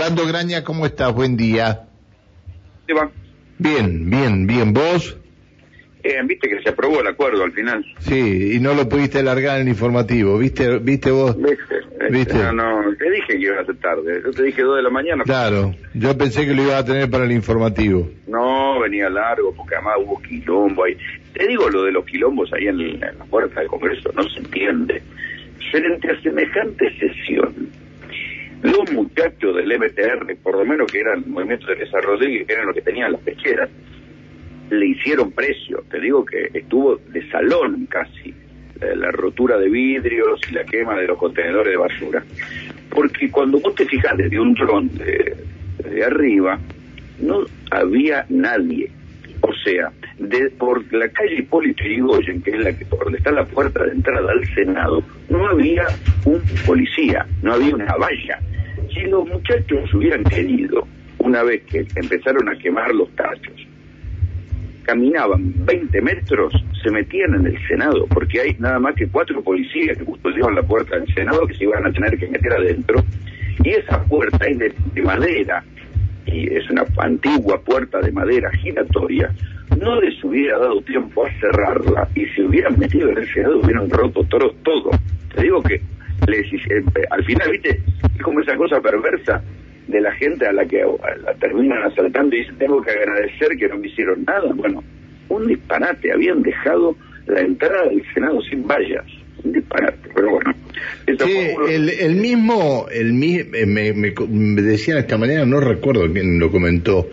Rolando 0.00 0.26
Graña, 0.26 0.64
¿cómo 0.64 0.86
estás? 0.86 1.12
Buen 1.12 1.36
día. 1.36 1.82
Bien, 3.58 4.08
bien, 4.08 4.46
bien. 4.46 4.72
¿Vos? 4.72 5.18
Eh, 6.02 6.16
Viste 6.24 6.48
que 6.48 6.62
se 6.62 6.70
aprobó 6.70 7.02
el 7.02 7.06
acuerdo 7.06 7.44
al 7.44 7.52
final. 7.52 7.84
Sí, 7.98 8.54
y 8.54 8.60
no 8.60 8.72
lo 8.72 8.88
pudiste 8.88 9.22
largar 9.22 9.56
en 9.56 9.66
el 9.66 9.68
informativo, 9.68 10.38
¿viste, 10.38 10.78
viste 10.78 11.10
vos? 11.10 11.36
¿Viste? 11.36 11.74
¿Viste? 12.10 12.32
No, 12.32 12.50
no, 12.50 12.96
te 12.96 13.10
dije 13.10 13.26
que 13.26 13.40
iba 13.40 13.60
a 13.60 13.66
ser 13.66 13.76
tarde. 13.76 14.22
Yo 14.24 14.30
te 14.30 14.42
dije 14.42 14.62
dos 14.62 14.76
de 14.76 14.82
la 14.84 14.88
mañana. 14.88 15.22
Claro, 15.24 15.74
yo 15.92 16.16
pensé 16.16 16.46
que 16.46 16.54
lo 16.54 16.62
ibas 16.62 16.76
a 16.76 16.84
tener 16.86 17.10
para 17.10 17.24
el 17.24 17.32
informativo. 17.32 18.08
No, 18.26 18.80
venía 18.80 19.10
largo 19.10 19.52
porque 19.54 19.74
además 19.74 19.96
hubo 19.98 20.22
quilombo 20.22 20.84
ahí. 20.84 20.96
Te 21.34 21.46
digo 21.46 21.68
lo 21.68 21.84
de 21.84 21.92
los 21.92 22.06
quilombos 22.06 22.50
ahí 22.54 22.68
en, 22.68 22.80
en 22.80 23.00
la 23.00 23.24
puerta 23.28 23.60
del 23.60 23.68
Congreso, 23.68 24.10
no 24.16 24.22
se 24.30 24.38
entiende. 24.38 25.02
Frente 25.70 26.10
a 26.10 26.18
semejante 26.22 26.90
sesión, 26.98 27.68
los 28.62 28.92
muchachos 28.92 29.56
del 29.56 29.78
MTR, 29.78 30.36
por 30.42 30.58
lo 30.58 30.64
menos 30.64 30.90
que 30.90 31.00
eran 31.00 31.24
el 31.24 31.30
Movimiento 31.30 31.66
de 31.66 31.76
Teresa 31.76 32.00
Rodríguez, 32.00 32.46
que 32.46 32.52
eran 32.52 32.66
los 32.66 32.74
que 32.74 32.82
tenían 32.82 33.12
las 33.12 33.20
pecheras, 33.22 33.70
le 34.70 34.86
hicieron 34.86 35.32
precio. 35.32 35.84
Te 35.90 36.00
digo 36.00 36.24
que 36.24 36.50
estuvo 36.52 36.96
de 36.96 37.28
salón 37.30 37.86
casi 37.86 38.34
la 38.80 39.10
rotura 39.10 39.58
de 39.58 39.68
vidrios 39.68 40.40
y 40.50 40.54
la 40.54 40.64
quema 40.64 40.96
de 40.96 41.06
los 41.06 41.18
contenedores 41.18 41.72
de 41.72 41.76
basura. 41.76 42.24
Porque 42.88 43.30
cuando 43.30 43.60
vos 43.60 43.74
te 43.74 43.84
fijas 43.86 44.16
desde 44.16 44.38
un 44.38 44.54
dron 44.54 44.88
de, 44.96 45.36
de 45.88 46.04
arriba, 46.04 46.58
no 47.20 47.44
había 47.70 48.24
nadie. 48.28 48.90
O 49.42 49.52
sea, 49.64 49.90
de, 50.18 50.50
por 50.50 50.92
la 50.92 51.08
calle 51.08 51.36
Hipólito 51.36 51.82
Yrigoyen, 51.82 52.42
que 52.42 52.50
es 52.50 52.58
la 52.58 52.72
que 52.76 52.84
por 52.84 53.04
donde 53.04 53.18
está 53.18 53.32
la 53.32 53.44
puerta 53.44 53.84
de 53.84 53.92
entrada 53.92 54.30
al 54.32 54.44
Senado, 54.54 55.02
no 55.28 55.46
había 55.46 55.86
un 56.24 56.42
policía, 56.66 57.26
no 57.42 57.54
había 57.54 57.74
una 57.74 57.94
valla. 57.96 58.38
Si 58.92 59.00
los 59.02 59.26
muchachos 59.28 59.92
hubieran 59.94 60.24
querido, 60.24 60.86
una 61.18 61.42
vez 61.42 61.62
que 61.64 61.86
empezaron 61.96 62.48
a 62.48 62.56
quemar 62.56 62.94
los 62.94 63.08
tachos, 63.14 63.66
caminaban 64.84 65.52
20 65.64 66.00
metros, 66.00 66.52
se 66.82 66.90
metían 66.90 67.34
en 67.34 67.46
el 67.46 67.68
Senado, 67.68 68.06
porque 68.06 68.40
hay 68.40 68.56
nada 68.58 68.78
más 68.78 68.94
que 68.94 69.06
cuatro 69.06 69.42
policías 69.42 69.96
que 69.96 70.04
custodiaban 70.04 70.54
la 70.54 70.62
puerta 70.62 70.98
del 70.98 71.12
Senado 71.14 71.46
que 71.46 71.54
se 71.54 71.64
iban 71.64 71.86
a 71.86 71.92
tener 71.92 72.18
que 72.18 72.26
meter 72.26 72.52
adentro, 72.52 73.04
y 73.62 73.70
esa 73.70 74.02
puerta 74.04 74.44
es 74.46 74.58
de, 74.58 74.74
de 74.94 75.02
madera, 75.02 75.62
y 76.26 76.52
es 76.52 76.68
una 76.70 76.84
antigua 76.98 77.60
puerta 77.60 78.00
de 78.00 78.10
madera 78.10 78.50
giratoria, 78.52 79.32
no 79.78 80.00
les 80.00 80.22
hubiera 80.24 80.58
dado 80.58 80.80
tiempo 80.82 81.24
a 81.24 81.30
cerrarla, 81.40 82.08
y 82.14 82.26
si 82.26 82.42
hubieran 82.42 82.78
metido 82.78 83.08
en 83.10 83.18
el 83.18 83.32
Senado 83.32 83.60
hubieran 83.60 83.88
roto 83.90 84.24
todo. 84.24 84.50
todo. 84.62 84.90
Te 85.34 85.42
digo 85.42 85.62
que 85.62 85.80
les, 86.30 86.52
hice- 86.52 86.82
al 87.10 87.24
final, 87.24 87.50
viste, 87.50 87.80
es 88.16 88.22
como 88.22 88.40
esa 88.40 88.56
cosa 88.56 88.80
perversa 88.80 89.42
de 89.88 90.00
la 90.00 90.12
gente 90.12 90.46
a 90.46 90.52
la 90.52 90.64
que 90.66 90.82
a 90.82 91.16
la 91.24 91.34
terminan 91.34 91.82
asaltando 91.82 92.36
y 92.36 92.40
dicen 92.40 92.56
tengo 92.58 92.80
que 92.82 92.90
agradecer 92.92 93.56
que 93.58 93.68
no 93.68 93.76
me 93.78 93.88
hicieron 93.88 94.24
nada. 94.24 94.52
Bueno, 94.54 94.82
un 95.28 95.46
disparate, 95.46 96.12
habían 96.12 96.42
dejado 96.42 96.96
la 97.26 97.40
entrada 97.40 97.88
del 97.88 98.02
Senado 98.14 98.40
sin 98.42 98.66
vallas. 98.66 99.04
Un 99.42 99.52
disparate, 99.52 100.08
pero 100.14 100.30
bueno. 100.30 100.52
Sí, 101.06 101.48
fue 101.56 101.74
el, 101.74 101.88
el 101.88 102.14
mismo, 102.16 102.86
el 102.92 103.08
eh, 103.22 103.66
me, 103.66 103.92
me 103.92 104.12
me 104.28 104.62
decían 104.62 104.98
esta 104.98 105.18
mañana, 105.18 105.44
no 105.46 105.60
recuerdo 105.60 106.10
quién 106.12 106.38
lo 106.38 106.50
comentó, 106.50 107.08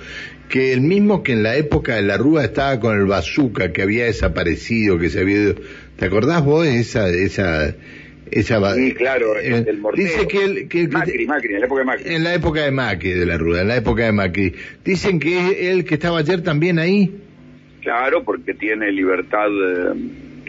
que 0.49 0.73
el 0.73 0.81
mismo 0.81 1.23
que 1.23 1.33
en 1.33 1.43
la 1.43 1.55
época 1.55 1.95
de 1.95 2.03
la 2.03 2.17
Rúa 2.17 2.43
estaba 2.43 2.79
con 2.79 2.97
el 2.97 3.05
bazooka, 3.05 3.71
que 3.71 3.81
había 3.81 4.05
desaparecido, 4.05 4.97
que 4.99 5.09
se 5.09 5.21
había 5.21 5.37
ido. 5.37 5.55
¿Te 5.97 6.05
acordás 6.05 6.43
vos 6.43 6.63
de 6.65 6.79
esa, 6.79 7.09
esa, 7.09 7.73
esa 8.31 8.73
Sí, 8.75 8.93
claro, 8.93 9.37
eh, 9.39 9.63
el 9.67 9.77
mortero. 9.79 10.07
Dice 10.07 10.27
que, 10.27 10.43
el, 10.43 10.67
que, 10.67 10.87
que- 10.87 10.87
Macri, 10.87 11.25
Macri, 11.25 11.53
en 11.55 11.59
la 11.61 11.65
época 11.65 11.79
de 11.79 11.85
Macri. 11.85 12.13
en 12.15 12.23
la 12.23 12.33
época 12.35 12.61
de 12.63 12.71
Macri, 12.71 13.09
de 13.11 13.25
la 13.25 13.37
Rúa, 13.37 13.61
en 13.61 13.67
la 13.67 13.77
época 13.77 14.03
de 14.05 14.11
Macri. 14.11 14.53
Dicen 14.83 15.19
que 15.19 15.71
él 15.71 15.85
que 15.85 15.95
estaba 15.95 16.19
ayer 16.19 16.41
también 16.43 16.79
ahí. 16.79 17.13
Claro, 17.81 18.23
porque 18.23 18.53
tiene 18.53 18.91
libertad, 18.91 19.47
eh, 19.47 19.93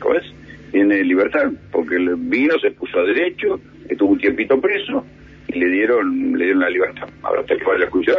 ¿cómo 0.00 0.14
es? 0.16 0.24
Tiene 0.72 1.02
libertad, 1.04 1.50
porque 1.70 1.96
el 1.96 2.16
vino, 2.16 2.58
se 2.58 2.70
puso 2.72 2.98
a 2.98 3.04
derecho, 3.04 3.60
estuvo 3.88 4.10
un 4.12 4.18
tiempito 4.18 4.60
preso 4.60 5.04
y 5.48 5.58
le 5.58 5.68
dieron, 5.70 6.32
le 6.36 6.44
dieron 6.44 6.60
la 6.60 6.70
libertad. 6.70 7.08
Ahora 7.22 7.40
hasta 7.40 7.56
que 7.56 7.64
vaya 7.64 7.84
a 7.86 7.90
juicio. 7.90 8.14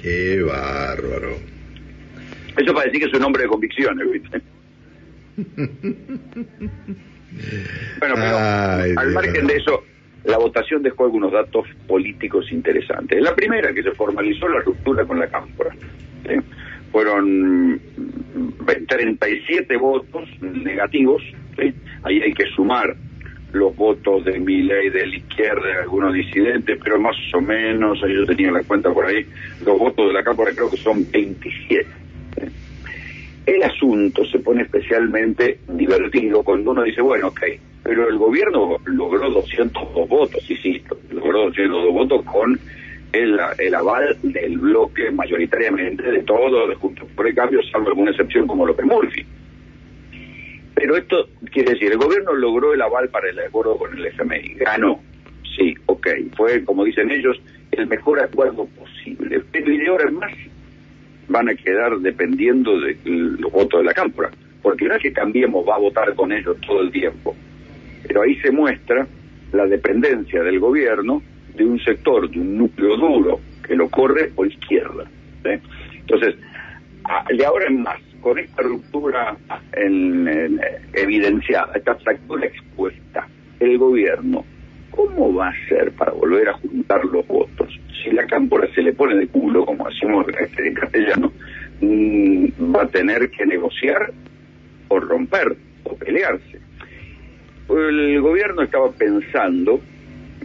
Qué 0.00 0.40
bárbaro. 0.42 1.36
Eso 2.56 2.74
para 2.74 2.86
decir 2.86 3.00
que 3.00 3.06
es 3.06 3.14
un 3.14 3.22
hombre 3.24 3.42
de 3.42 3.48
convicciones, 3.48 4.10
¿viste? 4.12 4.40
Bueno, 8.00 8.14
pero 8.14 8.38
Ay, 8.38 8.92
al 8.96 9.10
Dios. 9.10 9.14
margen 9.14 9.46
de 9.46 9.56
eso, 9.56 9.82
la 10.24 10.38
votación 10.38 10.82
dejó 10.82 11.04
algunos 11.04 11.32
datos 11.32 11.66
políticos 11.86 12.50
interesantes. 12.52 13.20
La 13.22 13.34
primera, 13.34 13.72
que 13.72 13.82
se 13.82 13.92
formalizó 13.92 14.48
la 14.48 14.60
ruptura 14.60 15.04
con 15.04 15.18
la 15.18 15.28
Cámpora. 15.28 15.74
¿sí? 16.26 16.34
Fueron 16.90 17.72
mm, 17.72 17.78
37 18.88 19.76
votos 19.76 20.28
negativos. 20.40 21.22
¿sí? 21.56 21.74
Ahí 22.04 22.22
hay 22.22 22.32
que 22.32 22.44
sumar 22.54 22.94
los 23.52 23.74
votos 23.76 24.24
de 24.24 24.38
Milei, 24.38 24.90
de 24.90 25.06
la 25.06 25.16
izquierda, 25.16 25.66
de 25.66 25.82
algunos 25.82 26.14
disidentes, 26.14 26.78
pero 26.82 26.98
más 26.98 27.16
o 27.34 27.40
menos, 27.40 27.98
yo 28.00 28.24
tenía 28.24 28.50
la 28.50 28.62
cuenta 28.62 28.90
por 28.90 29.06
ahí, 29.06 29.26
los 29.64 29.78
votos 29.78 30.08
de 30.08 30.14
la 30.14 30.22
Cámpora 30.22 30.52
creo 30.54 30.70
que 30.70 30.78
son 30.78 31.04
27. 31.10 31.86
¿sí? 32.38 32.46
El 33.44 33.62
asunto 33.62 34.24
se 34.26 34.38
pone 34.38 34.62
especialmente 34.62 35.58
divertido 35.68 36.42
cuando 36.44 36.70
uno 36.70 36.82
dice, 36.84 37.00
bueno, 37.00 37.28
ok, 37.28 37.40
pero 37.82 38.08
el 38.08 38.16
gobierno 38.16 38.76
logró 38.84 39.30
202 39.30 40.08
votos, 40.08 40.50
insisto, 40.50 40.96
logró 41.10 41.46
202 41.46 41.92
votos 41.92 42.24
con 42.24 42.58
el, 43.12 43.38
el 43.58 43.74
aval 43.74 44.16
del 44.22 44.58
bloque 44.58 45.10
mayoritariamente 45.10 46.02
de 46.02 46.22
todo, 46.22 46.68
de 46.68 46.76
Juntos 46.76 47.08
por 47.16 47.26
el 47.26 47.34
Cambio, 47.34 47.60
salvo 47.70 47.88
alguna 47.88 48.12
excepción 48.12 48.46
como 48.46 48.64
López 48.64 48.86
Murphy. 48.86 49.26
Pero 50.74 50.96
esto 50.96 51.28
quiere 51.50 51.72
decir, 51.72 51.92
el 51.92 51.98
gobierno 51.98 52.32
logró 52.34 52.72
el 52.72 52.80
aval 52.80 53.08
para 53.08 53.28
el 53.28 53.38
acuerdo 53.40 53.76
con 53.76 53.96
el 53.96 54.06
FMI, 54.06 54.54
ganó, 54.54 55.00
sí, 55.56 55.74
ok, 55.86 56.08
fue, 56.36 56.64
como 56.64 56.84
dicen 56.84 57.10
ellos, 57.10 57.40
el 57.72 57.86
mejor 57.86 58.20
acuerdo 58.20 58.66
posible, 58.66 59.42
pero 59.50 59.72
y 59.72 59.86
ahora 59.86 60.10
más 60.10 60.32
van 61.28 61.48
a 61.48 61.54
quedar 61.54 61.98
dependiendo 61.98 62.78
de 62.80 62.96
los 63.04 63.50
votos 63.52 63.80
de 63.80 63.84
la 63.86 63.94
Cámpora, 63.94 64.30
porque 64.62 64.86
no 64.86 64.94
es 64.94 65.02
que 65.02 65.12
Cambiemos 65.12 65.66
va 65.68 65.76
a 65.76 65.78
votar 65.78 66.14
con 66.14 66.32
ellos 66.32 66.56
todo 66.66 66.80
el 66.82 66.90
tiempo, 66.90 67.34
pero 68.06 68.22
ahí 68.22 68.36
se 68.36 68.50
muestra 68.50 69.06
la 69.52 69.66
dependencia 69.66 70.42
del 70.42 70.58
gobierno 70.58 71.22
de 71.54 71.64
un 71.64 71.78
sector, 71.80 72.30
de 72.30 72.40
un 72.40 72.56
núcleo 72.58 72.96
duro 72.96 73.40
que 73.66 73.74
lo 73.76 73.88
corre 73.88 74.28
por 74.28 74.46
izquierda. 74.46 75.04
¿sí? 75.42 75.50
Entonces, 76.00 76.34
de 77.36 77.44
ahora 77.44 77.66
en 77.68 77.82
más, 77.82 78.00
con 78.20 78.38
esta 78.38 78.62
ruptura 78.62 79.36
en- 79.74 80.26
en, 80.28 80.58
eh, 80.60 80.80
evidenciada, 80.94 81.72
esta 81.74 81.94
fractura 81.96 82.46
expuesta, 82.46 83.26
el 83.60 83.76
gobierno, 83.78 84.44
¿cómo 84.90 85.34
va 85.34 85.48
a 85.48 85.50
hacer 85.50 85.92
para 85.92 86.12
volver 86.12 86.48
a 86.48 86.52
juntar 86.54 87.04
los 87.04 87.26
votos? 87.26 87.78
Si 88.02 88.10
la 88.10 88.26
cámpora 88.26 88.68
se 88.74 88.82
le 88.82 88.92
pone 88.92 89.16
de 89.16 89.28
culo, 89.28 89.64
como 89.64 89.88
decimos 89.88 90.26
este, 90.40 90.68
en 90.68 90.74
castellano, 90.74 91.32
mm, 91.80 92.74
va 92.74 92.82
a 92.82 92.88
tener 92.88 93.30
que 93.30 93.46
negociar 93.46 94.12
o 94.88 95.00
romper 95.00 95.56
o 95.84 95.96
pelearse. 95.96 96.60
El 97.68 98.20
gobierno 98.20 98.62
estaba 98.62 98.90
pensando, 98.92 99.80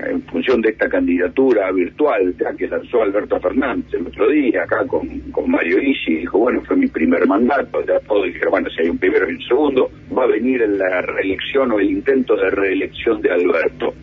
en 0.05 0.21
función 0.23 0.61
de 0.61 0.69
esta 0.69 0.87
candidatura 0.87 1.71
virtual 1.71 2.35
que 2.57 2.67
lanzó 2.67 3.01
Alberto 3.01 3.39
Fernández 3.39 3.93
el 3.93 4.07
otro 4.07 4.29
día, 4.29 4.63
acá 4.63 4.85
con, 4.85 5.07
con 5.31 5.49
Mario 5.49 5.81
Isi, 5.81 6.17
dijo, 6.17 6.37
bueno, 6.37 6.61
fue 6.61 6.75
mi 6.75 6.87
primer 6.87 7.25
mandato, 7.27 7.83
ya 7.85 7.99
todos 8.01 8.25
dijeron, 8.25 8.51
bueno, 8.51 8.69
si 8.69 8.83
hay 8.83 8.89
un 8.89 8.97
primero 8.97 9.29
y 9.29 9.33
un 9.33 9.41
segundo, 9.41 9.91
va 10.15 10.23
a 10.23 10.27
venir 10.27 10.61
la 10.69 11.01
reelección 11.01 11.71
o 11.71 11.79
el 11.79 11.89
intento 11.89 12.35
de 12.35 12.49
reelección 12.51 13.21
de 13.21 13.31
Alberto. 13.31 13.93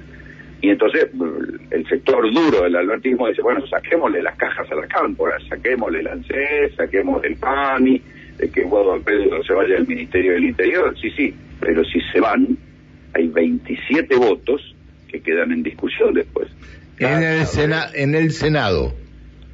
Y 0.64 0.70
entonces 0.70 1.08
el 1.70 1.86
sector 1.86 2.32
duro 2.32 2.62
del 2.62 2.74
albertismo 2.76 3.28
dice, 3.28 3.42
bueno, 3.42 3.66
saquémosle 3.66 4.22
las 4.22 4.34
cajas 4.36 4.66
a 4.72 4.74
la 4.74 4.86
cámpora, 4.86 5.36
saquémosle 5.46 6.00
el 6.00 6.06
ANSES, 6.08 6.74
saquémosle 6.74 7.28
el 7.28 7.36
PAMI, 7.36 8.00
de 8.38 8.48
que 8.48 8.62
Guado 8.62 8.98
Pedro 9.02 9.44
se 9.44 9.52
vaya 9.52 9.76
al 9.76 9.86
Ministerio 9.86 10.32
del 10.32 10.44
Interior, 10.44 10.96
sí, 10.98 11.10
sí, 11.10 11.34
pero 11.60 11.84
si 11.84 12.00
se 12.10 12.18
van, 12.18 12.56
hay 13.12 13.26
27 13.28 14.16
votos 14.16 14.74
que 15.06 15.20
quedan 15.20 15.52
en 15.52 15.62
discusión 15.62 16.14
después. 16.14 16.48
En 16.98 17.22
el, 17.22 17.44
Sena- 17.44 17.90
en 17.94 18.14
el 18.14 18.30
Senado. 18.32 18.94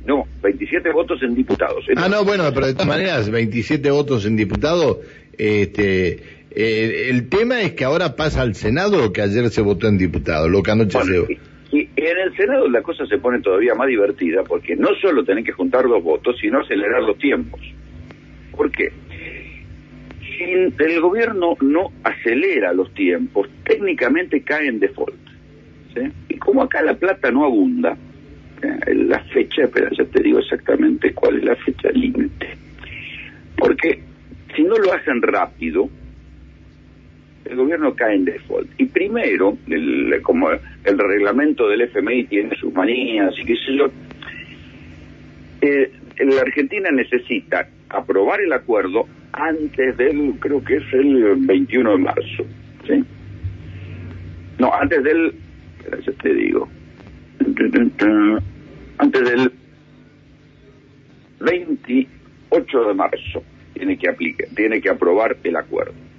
No, 0.06 0.28
27 0.42 0.92
votos 0.92 1.20
en 1.24 1.34
diputados. 1.34 1.84
Ah, 1.96 2.08
no, 2.08 2.24
bueno, 2.24 2.44
pero 2.54 2.66
de 2.66 2.74
todas 2.74 2.86
maneras, 2.86 3.28
27 3.28 3.90
votos 3.90 4.24
en 4.26 4.36
diputado. 4.36 5.00
Este, 5.36 6.39
eh, 6.50 7.08
el 7.10 7.28
tema 7.28 7.62
es 7.62 7.72
que 7.72 7.84
ahora 7.84 8.16
pasa 8.16 8.42
al 8.42 8.54
Senado 8.54 8.98
lo 9.00 9.12
que 9.12 9.22
ayer 9.22 9.48
se 9.50 9.62
votó 9.62 9.88
en 9.88 9.98
diputado, 9.98 10.48
lo 10.48 10.62
que 10.62 10.70
anoche 10.70 10.98
Bueno, 10.98 11.26
se... 11.26 11.32
y, 11.72 11.78
y 11.78 12.06
en 12.06 12.18
el 12.18 12.36
Senado 12.36 12.68
la 12.68 12.82
cosa 12.82 13.06
se 13.06 13.18
pone 13.18 13.40
todavía 13.40 13.74
más 13.74 13.86
divertida 13.86 14.42
porque 14.42 14.76
no 14.76 14.88
solo 15.00 15.24
tenés 15.24 15.44
que 15.44 15.52
juntar 15.52 15.84
los 15.84 16.02
votos, 16.02 16.36
sino 16.40 16.60
acelerar 16.60 17.02
los 17.02 17.18
tiempos. 17.18 17.60
¿Por 18.56 18.70
qué? 18.70 18.92
Si 20.20 20.44
el 20.44 21.00
gobierno 21.00 21.56
no 21.60 21.92
acelera 22.02 22.72
los 22.72 22.92
tiempos, 22.94 23.48
técnicamente 23.64 24.42
cae 24.42 24.68
en 24.68 24.80
default. 24.80 25.14
Y 26.28 26.36
como 26.36 26.62
acá 26.62 26.82
la 26.82 26.94
plata 26.94 27.30
no 27.30 27.44
abunda, 27.44 27.96
¿eh? 28.62 28.94
la 28.94 29.20
fecha, 29.24 29.68
pero 29.72 29.90
ya 29.90 30.04
te 30.04 30.22
digo 30.22 30.38
exactamente 30.38 31.12
cuál 31.12 31.38
es 31.38 31.44
la 31.44 31.56
fecha 31.56 31.90
límite. 31.90 32.56
Porque 33.56 34.00
si 34.54 34.62
no 34.62 34.76
lo 34.76 34.92
hacen 34.92 35.20
rápido, 35.22 35.90
el 37.44 37.56
gobierno 37.56 37.94
cae 37.94 38.16
en 38.16 38.24
default. 38.24 38.68
Y 38.78 38.86
primero, 38.86 39.56
como 40.22 40.50
el 40.50 40.98
reglamento 40.98 41.68
del 41.68 41.82
FMI 41.82 42.24
tiene 42.24 42.56
sus 42.56 42.72
manías 42.72 43.34
y 43.38 43.44
qué 43.44 43.54
sé 43.56 43.76
yo, 43.76 43.86
eh, 45.62 45.92
la 46.18 46.40
Argentina 46.42 46.90
necesita 46.90 47.68
aprobar 47.88 48.40
el 48.40 48.52
acuerdo 48.52 49.06
antes 49.32 49.96
del, 49.96 50.34
creo 50.38 50.62
que 50.64 50.76
es 50.76 50.92
el 50.92 51.36
21 51.36 51.92
de 51.92 51.98
marzo. 51.98 52.44
¿sí? 52.86 53.04
No, 54.58 54.72
antes 54.72 55.02
del, 55.02 55.34
ya 56.04 56.12
te 56.12 56.34
digo, 56.34 56.68
antes 58.98 59.24
del 59.24 59.52
28 61.40 62.84
de 62.84 62.94
marzo 62.94 63.42
tiene 63.74 63.96
que 63.96 64.08
aplicar, 64.08 64.46
tiene 64.54 64.80
que 64.80 64.90
aprobar 64.90 65.36
el 65.42 65.56
acuerdo. 65.56 66.09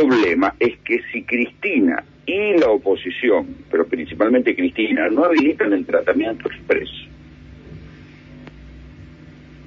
El 0.00 0.08
problema 0.08 0.54
es 0.58 0.78
que 0.78 1.02
si 1.12 1.24
Cristina 1.24 2.02
y 2.24 2.58
la 2.58 2.70
oposición, 2.70 3.54
pero 3.70 3.86
principalmente 3.86 4.56
Cristina, 4.56 5.08
no 5.10 5.24
habilitan 5.24 5.74
el 5.74 5.84
tratamiento 5.84 6.48
expreso, 6.48 7.06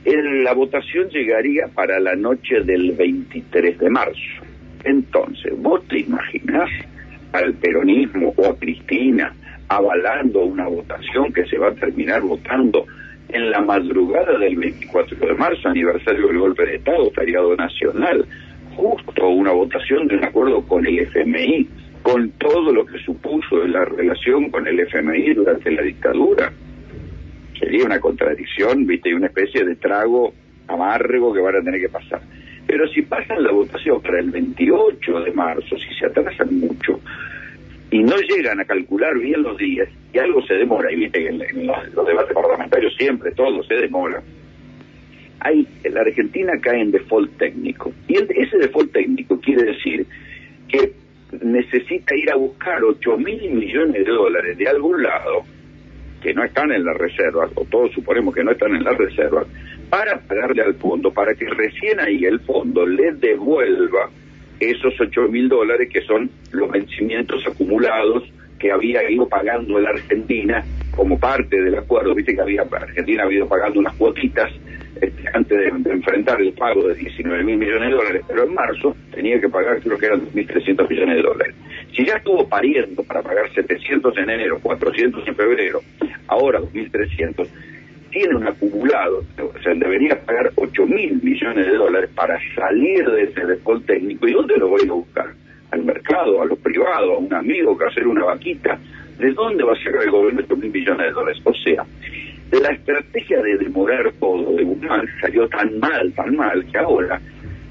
la 0.06 0.54
votación 0.54 1.10
llegaría 1.10 1.68
para 1.68 2.00
la 2.00 2.16
noche 2.16 2.62
del 2.62 2.94
23 2.94 3.78
de 3.78 3.90
marzo. 3.92 4.44
Entonces, 4.84 5.54
¿vos 5.58 5.88
te 5.88 6.00
imaginás 6.00 6.70
al 7.32 7.54
peronismo 7.54 8.34
o 8.36 8.48
a 8.48 8.58
Cristina 8.58 9.34
avalando 9.70 10.46
una 10.46 10.68
votación 10.68 11.32
que 11.32 11.46
se 11.46 11.58
va 11.58 11.70
a 11.70 11.76
terminar 11.76 12.22
votando 12.22 12.86
en 13.30 13.52
la 13.52 13.62
madrugada 13.62 14.38
del 14.38 14.56
24 14.56 15.28
de 15.28 15.34
marzo, 15.36 15.70
aniversario 15.70 16.28
del 16.28 16.40
golpe 16.40 16.66
de 16.66 16.76
Estado, 16.76 17.10
feriado 17.12 17.56
nacional, 17.56 18.26
justo 18.76 19.28
una 19.28 19.52
votación 19.52 20.08
de 20.08 20.16
un 20.16 20.26
acuerdo 20.26 20.62
con 20.66 20.86
el 20.86 21.00
FMI, 21.00 21.68
con 22.02 22.30
todo 22.32 22.72
lo 22.72 22.86
que 22.86 23.00
supuso 23.00 23.66
la 23.68 23.86
relación 23.86 24.50
con 24.50 24.68
el 24.68 24.80
FMI 24.82 25.34
durante 25.34 25.72
la 25.72 25.82
dictadura. 25.82 26.52
Sería 27.60 27.86
una 27.86 28.00
contradicción, 28.00 28.86
viste, 28.86 29.10
y 29.10 29.14
una 29.14 29.28
especie 29.28 29.64
de 29.64 29.76
trago 29.76 30.34
amargo 30.68 31.34
que 31.34 31.40
van 31.40 31.56
a 31.56 31.62
tener 31.62 31.80
que 31.80 31.90
pasar. 31.90 32.22
Pero 32.68 32.88
si 32.90 33.02
pasan 33.04 33.44
la 33.44 33.52
votación 33.52 34.02
para 34.02 34.20
el 34.20 34.32
28 34.32 35.20
de 35.22 35.32
marzo, 35.32 35.78
si 35.78 35.94
se 35.98 36.06
atrasan 36.06 36.60
mucho, 36.60 37.00
y 37.92 38.00
no 38.00 38.16
llegan 38.18 38.60
a 38.60 38.66
calcular 38.66 39.18
bien 39.20 39.44
los 39.44 39.58
días, 39.58 39.88
y 40.14 40.18
algo 40.18 40.42
se 40.46 40.56
demora, 40.56 40.92
y 40.92 40.96
viste 40.96 41.20
que 41.20 41.30
en, 41.30 41.68
los, 41.68 42.06
debates 42.08 42.34
parlamentarios 42.34 42.96
siempre 42.98 43.32
todo 43.32 43.64
se 43.64 43.76
demora, 43.76 44.22
hay, 45.44 45.68
la 45.84 46.02
Argentina 46.02 46.54
cae 46.62 46.82
en 46.82 46.92
default 46.92 47.38
técnico. 47.38 47.94
Y 48.08 48.16
ese 48.16 48.58
default 48.58 48.92
técnico 48.92 49.40
quiere 49.40 49.64
decir 49.64 50.06
que 50.70 50.94
necesita 51.42 52.16
ir 52.16 52.32
a 52.32 52.36
buscar 52.36 52.84
8 52.84 53.18
mil 53.18 53.52
millones 53.52 54.06
de 54.06 54.12
dólares 54.12 54.58
de 54.58 54.68
algún 54.68 55.04
lado, 55.04 55.44
que 56.22 56.34
no 56.34 56.44
están 56.44 56.72
en 56.72 56.86
las 56.86 56.98
reservas, 56.98 57.52
o 57.56 57.66
todos 57.66 57.92
suponemos 57.92 58.34
que 58.34 58.44
no 58.44 58.52
están 58.52 58.76
en 58.76 58.84
las 58.84 58.98
reservas, 58.98 59.46
para 59.90 60.20
pagarle 60.20 60.64
al 60.64 60.76
fondo, 60.76 61.12
para 61.12 61.36
que 61.36 61.46
recién 61.46 62.00
ahí 62.00 62.24
el 62.24 62.40
fondo 62.40 62.86
le 62.86 63.12
devuelva 63.14 64.10
esos 64.60 64.94
8 65.00 65.28
mil 65.28 65.50
dólares 65.50 65.90
que 65.92 66.02
son 66.02 66.30
los 66.52 66.72
vencimientos 66.72 67.46
acumulados 67.46 68.24
que 68.58 68.72
había 68.72 69.10
ido 69.12 69.28
pagando 69.28 69.78
la 69.80 69.90
Argentina 69.90 70.64
como 70.96 71.20
parte 71.20 71.62
del 71.62 71.76
acuerdo. 71.76 72.16
Viste 72.16 72.34
que 72.34 72.42
había 72.42 72.62
Argentina 72.62 73.24
había 73.24 73.40
ido 73.40 73.48
pagando 73.50 73.80
unas 73.80 73.94
cuotitas 73.96 74.52
este, 75.04 75.24
antes 75.34 75.58
de, 75.58 75.92
enfrentar 75.92 76.42
el 76.42 76.54
pago 76.54 76.88
de 76.88 76.96
19 76.96 77.44
mil 77.44 77.58
millones 77.58 77.90
de 77.90 77.96
dólares, 77.96 78.22
pero 78.28 78.44
en 78.44 78.54
marzo 78.54 78.96
tenía 79.14 79.40
que 79.40 79.50
pagar, 79.50 79.82
creo 79.82 79.98
que 79.98 80.06
eran 80.06 80.22
2.300 80.22 80.90
millones 80.90 81.16
de 81.18 81.22
dólares. 81.22 81.56
Si 81.94 82.06
ya 82.06 82.16
estuvo 82.16 82.48
pariendo 82.48 83.04
para 83.04 83.22
pagar 83.22 83.52
700 83.54 84.18
en 84.18 84.30
enero, 84.30 84.60
400 84.62 85.28
en 85.28 85.36
febrero, 85.36 85.82
ahora 86.28 86.62
2.300, 86.62 87.48
tiene 88.12 88.36
un 88.36 88.48
acumulado, 88.48 89.24
o 89.40 89.62
sea, 89.62 89.74
debería 89.74 90.20
pagar 90.22 90.52
8 90.56 90.86
mil 90.86 91.20
millones 91.22 91.66
de 91.66 91.76
dólares 91.76 92.10
para 92.16 92.40
salir 92.56 93.06
de 93.10 93.24
ese 93.24 93.46
default 93.46 93.86
técnico. 93.86 94.28
¿Y 94.28 94.34
dónde 94.34 94.56
lo 94.58 94.70
voy 94.70 94.88
a 94.88 94.94
buscar? 94.94 95.34
Al 95.72 95.84
mercado, 95.84 96.42
a 96.42 96.46
lo 96.46 96.56
privado, 96.56 97.16
a 97.16 97.18
un 97.18 97.34
amigo 97.34 97.78
que 97.78 97.86
hacer 97.86 98.08
una 98.08 98.24
vaquita. 98.24 98.80
¿De 99.18 99.32
dónde 99.34 99.64
va 99.64 99.74
a 99.74 99.84
sacar 99.84 100.04
el 100.04 100.12
gobierno 100.12 100.42
8 100.46 100.56
mil 100.56 100.72
millones 100.72 101.08
de 101.08 101.12
dólares? 101.12 101.42
O 101.44 101.54
sea, 101.54 101.84
la 102.60 102.70
estrategia 102.70 103.42
de 103.42 103.58
demorar 103.58 104.14
Guzmán 104.84 105.08
salió 105.22 105.48
tan 105.50 105.80
mal, 105.80 106.14
tan 106.14 106.36
mal, 106.36 106.66
que 106.72 106.78
ahora 106.78 107.20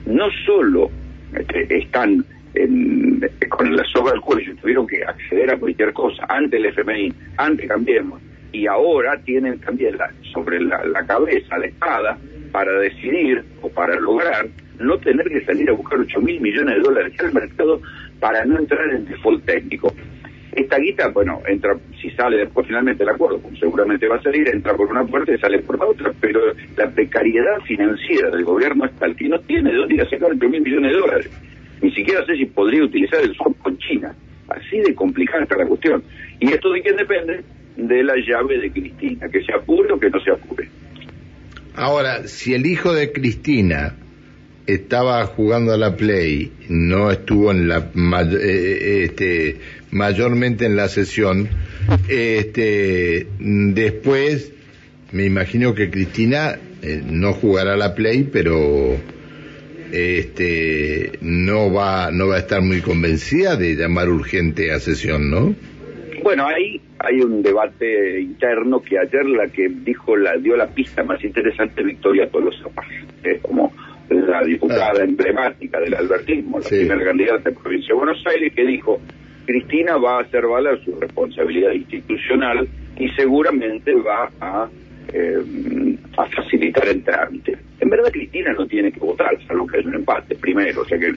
no 0.07 0.31
solo 0.45 0.91
este, 1.37 1.79
están 1.79 2.25
con 3.49 3.75
la 3.75 3.85
soga 3.85 4.13
al 4.13 4.21
cuello, 4.21 4.55
tuvieron 4.57 4.87
que 4.87 5.03
acceder 5.05 5.51
a 5.51 5.57
cualquier 5.57 5.93
cosa, 5.93 6.27
ante 6.29 6.59
el 6.59 6.67
FMI, 6.67 7.13
ante 7.39 7.67
Cambiemos, 7.67 8.21
y 8.53 8.67
ahora 8.67 9.19
tienen 9.25 9.59
también 9.61 9.97
la, 9.97 10.13
sobre 10.33 10.61
la, 10.61 11.05
cabeza 11.07 11.57
la 11.59 11.67
espada 11.67 12.19
para 12.51 12.73
decidir 12.81 13.43
o 13.63 13.69
para 13.71 13.99
lograr 13.99 14.47
no 14.79 14.99
tener 14.99 15.27
que 15.29 15.45
salir 15.45 15.71
a 15.71 15.73
buscar 15.73 15.99
8 16.01 16.21
mil 16.21 16.41
millones 16.41 16.77
de 16.77 16.81
dólares 16.83 17.15
al 17.21 17.33
mercado 17.33 17.81
para 18.21 18.45
no 18.45 18.59
entrar 18.59 18.91
en 18.91 19.07
default 19.07 19.45
técnico. 19.47 19.95
Esta 20.53 20.77
guita, 20.79 21.09
bueno, 21.09 21.41
entra, 21.47 21.75
si 22.01 22.11
sale 22.11 22.37
después 22.37 22.67
finalmente 22.67 23.03
el 23.03 23.09
acuerdo, 23.09 23.41
como 23.41 23.57
seguramente 23.57 24.07
va 24.07 24.17
a 24.17 24.23
salir, 24.23 24.47
entra 24.49 24.75
por 24.75 24.91
una 24.91 25.05
puerta 25.05 25.33
y 25.33 25.39
sale 25.39 25.61
por 25.61 25.79
la 25.79 25.87
otra, 25.87 26.13
pero 26.21 26.41
la 26.77 26.91
precariedad 26.91 27.59
financiera 27.67 28.31
del 28.31 28.45
gobierno 28.45 28.85
es 28.85 28.93
tal 28.99 29.17
que 29.17 29.29
no 29.29 29.41
tiene 29.41 29.71
de 29.71 29.77
dónde 29.79 29.95
ir 29.95 30.03
a 30.03 30.11
sacar 30.11 30.31
8 30.31 30.49
mil 30.51 30.61
millones 30.61 30.93
de 30.93 30.99
dólares. 30.99 31.31
Ni 31.81 31.91
siquiera 31.93 32.25
sé 32.27 32.37
si 32.37 32.45
podría 32.45 32.85
utilizar 32.85 33.23
el 33.23 33.35
swap 33.35 33.57
con 33.59 33.79
China. 33.79 34.15
Así 34.49 34.79
de 34.79 34.95
complicada 34.95 35.45
está 35.45 35.57
la 35.57 35.67
cuestión. 35.67 36.03
¿Y 36.39 36.53
esto 36.53 36.71
de 36.71 36.83
quién 36.83 36.97
depende? 36.97 37.43
De 37.77 38.05
la 38.05 38.15
llave 38.17 38.59
de 38.59 38.71
Cristina, 38.71 39.29
que 39.31 39.43
se 39.43 39.55
apure 39.55 39.91
o 39.93 39.99
que 39.99 40.11
no 40.11 40.21
se 40.21 40.33
apure. 40.33 40.69
Ahora, 41.75 42.29
si 42.29 42.53
el 42.53 42.67
hijo 42.67 42.93
de 42.93 43.11
Cristina 43.11 43.95
estaba 44.67 45.25
jugando 45.27 45.73
a 45.73 45.77
la 45.77 45.97
Play, 45.97 46.53
no 46.69 47.11
estuvo 47.11 47.51
en 47.51 47.69
la 47.69 47.79
eh, 47.79 48.35
eh, 48.35 49.03
este, 49.05 49.57
mayormente 49.91 50.67
en 50.67 50.77
la 50.77 50.89
sesión, 50.89 51.49
este, 52.09 53.27
después 53.39 54.53
me 55.13 55.25
imagino 55.25 55.75
que 55.75 55.91
Cristina 55.91 56.59
eh, 56.83 57.03
no 57.05 57.33
jugará 57.33 57.75
a 57.75 57.77
la 57.77 57.95
Play, 57.95 58.29
pero 58.33 58.97
este, 59.93 61.19
no 61.21 61.73
va, 61.73 62.11
no 62.11 62.29
va 62.29 62.37
a 62.37 62.39
estar 62.39 62.63
muy 62.63 62.81
convencida 62.81 63.57
de 63.57 63.75
llamar 63.75 64.09
urgente 64.09 64.73
a 64.73 64.81
sesión, 64.81 65.31
¿no? 65.31 65.55
Bueno, 66.23 66.47
ahí 66.47 66.81
hay 67.01 67.21
un 67.21 67.43
debate 67.43 68.21
interno 68.21 68.81
que 68.81 68.97
ayer 68.99 69.27
la 69.27 69.49
que 69.49 69.69
dijo, 69.69 70.17
la 70.17 70.37
dio 70.37 70.57
la 70.57 70.69
pista 70.69 71.03
más 71.03 71.23
interesante 71.25 71.83
Victoria 71.83 72.31
Tolosa 72.31 72.69
es 73.25 73.41
como 73.41 73.73
la 74.11 74.43
diputada 74.43 75.01
ah. 75.01 75.05
emblemática 75.05 75.81
del 75.81 75.95
albertismo, 75.95 76.59
la 76.59 76.69
primera 76.69 77.05
candidata 77.05 77.51
de 77.51 77.57
provincia 77.57 77.89
de 77.89 77.95
Buenos 77.95 78.25
Aires, 78.27 78.53
que 78.55 78.67
dijo, 78.67 79.01
Cristina 79.47 79.97
va 79.97 80.19
a 80.19 80.23
hacer 80.23 80.47
valer 80.47 80.83
su 80.85 80.99
responsabilidad 80.99 81.73
institucional 81.73 82.69
y 82.99 83.09
seguramente 83.11 83.95
va 83.95 84.31
a 84.41 84.69
eh, 85.13 85.97
a 86.17 86.27
facilitar 86.27 86.89
el 86.89 87.03
trámite. 87.03 87.59
En 87.81 87.89
verdad 87.91 88.11
Cristina 88.13 88.53
no 88.53 88.67
tiene 88.67 88.93
que 88.93 89.01
votar, 89.01 89.31
salvo 89.47 89.67
que 89.67 89.81
es 89.81 89.87
un 89.87 89.95
empate 89.95 90.37
primero, 90.37 90.83
o 90.83 90.85
sea 90.85 90.99
que 90.99 91.15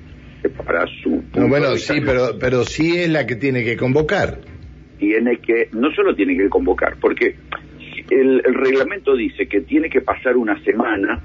para 0.49 0.85
su... 1.01 1.23
bueno, 1.33 1.75
sí, 1.77 2.01
pero, 2.05 2.37
pero 2.39 2.63
sí 2.63 2.97
es 2.97 3.09
la 3.09 3.25
que 3.25 3.35
tiene 3.35 3.63
que 3.63 3.77
convocar. 3.77 4.39
Tiene 4.99 5.37
que, 5.37 5.69
no 5.73 5.91
solo 5.91 6.15
tiene 6.15 6.37
que 6.37 6.49
convocar, 6.49 6.97
porque 6.99 7.35
el, 8.09 8.43
reglamento 8.43 9.15
dice 9.15 9.47
que 9.47 9.61
tiene 9.61 9.89
que 9.89 10.01
pasar 10.01 10.37
una 10.37 10.61
semana 10.63 11.21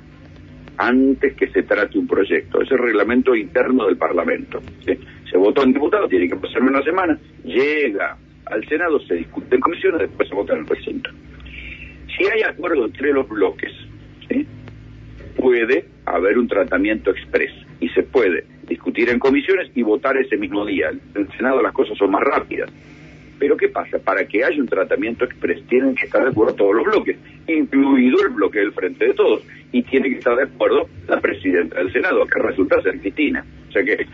antes 0.81 1.35
que 1.35 1.49
se 1.49 1.63
trate 1.63 1.99
un 1.99 2.07
proyecto. 2.07 2.63
Es 2.63 2.71
el 2.71 2.79
reglamento 2.79 3.35
interno 3.35 3.87
del 3.87 3.97
Parlamento. 3.97 4.61
Se 4.85 5.37
votó 5.37 5.63
en 5.63 5.73
diputado, 5.73 6.09
tiene 6.09 6.29
que 6.29 6.37
pasar 6.37 6.63
una 6.63 6.83
semana, 6.83 7.19
llega 7.45 8.17
al 8.47 8.67
Senado, 8.67 8.99
se 9.01 9.15
discute 9.15 9.55
en 9.55 9.61
comisiones, 9.61 10.01
después 10.01 10.29
se 10.29 10.35
vota 10.35 10.55
en 10.55 10.61
el 10.61 10.67
recinto 10.67 11.11
si 12.21 12.27
hay 12.27 12.43
acuerdo 12.43 12.85
entre 12.85 13.13
los 13.13 13.29
bloques, 13.29 13.73
puede 15.37 15.87
haber 16.05 16.37
un 16.37 16.49
tratamiento 16.49 17.11
expreso 17.11 17.65
y 17.81 17.89
se 17.91 18.03
puede 18.03 18.45
discutir 18.69 19.09
en 19.09 19.19
comisiones 19.19 19.71
y 19.75 19.83
votar 19.83 20.17
ese 20.19 20.37
mismo 20.37 20.67
día. 20.67 20.91
En 20.91 21.01
el 21.15 21.33
Senado 21.37 21.63
las 21.63 21.73
cosas 21.73 21.97
son 21.97 22.11
más 22.11 22.23
rápidas. 22.23 22.71
Pero 23.39 23.57
¿qué 23.57 23.69
pasa? 23.69 23.99
Para 23.99 24.27
que 24.27 24.45
haya 24.45 24.61
un 24.61 24.69
tratamiento 24.69 25.25
expreso 25.25 25.63
tienen 25.67 25.95
que 25.95 26.05
estar 26.05 26.23
de 26.23 26.29
acuerdo 26.29 26.55
todos 26.55 26.75
los 26.75 26.85
bloques, 26.85 27.17
incluido 27.55 28.19
el 28.23 28.31
bloque 28.31 28.61
del 28.61 28.73
Frente 28.73 29.07
de 29.07 29.15
Todos, 29.15 29.43
y 29.73 29.83
tiene 29.83 30.09
que 30.11 30.19
estar 30.19 30.37
de 30.37 30.45
acuerdo 30.45 30.89
la 31.09 31.21
presidenta 31.21 31.79
del 31.79 31.93
Senado, 31.93 32.27
que 32.27 32.41
resulta 32.41 32.83
ser 32.83 33.01
Cristina. 33.01 33.45
O 33.69 33.73
sea 33.73 33.85
que 33.85 34.07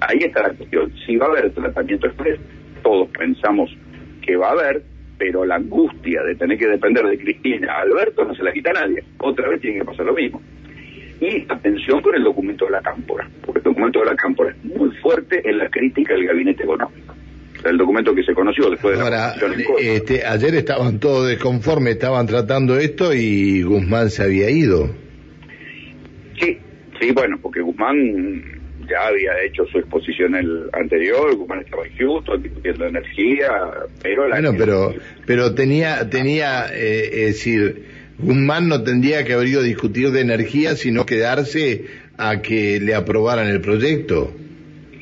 ahí 0.00 0.18
está 0.18 0.42
la 0.42 0.54
cuestión. 0.54 0.92
Si 1.04 1.16
va 1.16 1.26
a 1.26 1.30
haber 1.30 1.50
tratamiento 1.50 2.06
expreso, 2.06 2.40
todos 2.82 3.08
pensamos 3.08 3.76
que 4.22 4.36
va 4.36 4.48
a 4.48 4.52
haber, 4.52 4.82
pero 5.18 5.44
la 5.44 5.56
angustia 5.56 6.22
de 6.22 6.34
tener 6.36 6.56
que 6.56 6.68
depender 6.68 7.04
de 7.04 7.18
Cristina 7.18 7.78
Alberto 7.80 8.24
no 8.24 8.34
se 8.34 8.42
la 8.42 8.52
quita 8.52 8.72
nadie. 8.72 9.02
Otra 9.18 9.48
vez 9.48 9.60
tiene 9.60 9.80
que 9.80 9.84
pasar 9.84 10.06
lo 10.06 10.14
mismo. 10.14 10.40
Y 11.20 11.44
atención 11.48 12.00
con 12.00 12.14
el 12.14 12.22
documento 12.22 12.64
de 12.64 12.70
la 12.70 12.80
Cámpora, 12.80 13.28
porque 13.44 13.58
el 13.58 13.64
documento 13.64 13.98
de 13.98 14.06
la 14.06 14.16
Cámpora 14.16 14.50
es 14.50 14.64
muy 14.64 14.90
fuerte 15.02 15.42
en 15.48 15.58
la 15.58 15.68
crítica 15.68 16.14
del 16.14 16.26
gabinete 16.26 16.62
económico. 16.62 17.09
El 17.64 17.76
documento 17.76 18.14
que 18.14 18.22
se 18.22 18.32
conoció 18.32 18.70
después 18.70 18.98
de 18.98 19.10
la 19.10 19.34
este, 19.78 20.24
ayer 20.24 20.54
estaban 20.54 20.98
todos 20.98 21.28
desconformes, 21.28 21.94
estaban 21.94 22.26
tratando 22.26 22.78
esto 22.78 23.12
y 23.12 23.62
Guzmán 23.62 24.10
se 24.10 24.22
había 24.22 24.50
ido. 24.50 24.88
Sí, 26.40 26.58
sí, 26.98 27.12
bueno, 27.12 27.38
porque 27.42 27.60
Guzmán 27.60 28.60
ya 28.88 29.08
había 29.08 29.42
hecho 29.44 29.64
su 29.66 29.78
exposición 29.78 30.34
el 30.34 30.70
anterior, 30.72 31.36
Guzmán 31.36 31.60
estaba 31.60 31.86
en 31.86 31.96
Houston 31.96 32.42
discutiendo 32.42 32.86
energía, 32.86 33.50
pero 34.02 34.26
la 34.26 34.40
Bueno, 34.40 34.54
pero 34.56 34.94
pero 35.26 35.54
tenía 35.54 36.08
tenía 36.08 36.66
eh, 36.72 37.10
es 37.12 37.26
decir, 37.26 37.84
Guzmán 38.18 38.68
no 38.68 38.82
tendría 38.82 39.24
que 39.24 39.34
haber 39.34 39.48
ido 39.48 39.60
a 39.60 39.64
discutir 39.64 40.10
de 40.10 40.20
energía, 40.20 40.76
sino 40.76 41.06
quedarse 41.06 41.84
a 42.16 42.42
que 42.42 42.80
le 42.80 42.94
aprobaran 42.94 43.48
el 43.48 43.60
proyecto. 43.60 44.32